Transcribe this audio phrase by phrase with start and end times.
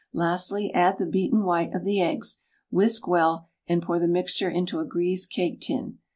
[0.13, 2.37] Lastly, add the beaten white of the eggs,
[2.71, 5.99] whisk well, and pour the mixture into a greased cake tin.